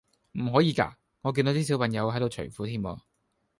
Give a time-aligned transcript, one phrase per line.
[0.33, 0.93] 唔可以㗎？
[1.21, 2.97] 我見到啲小朋友喺度除褲添喎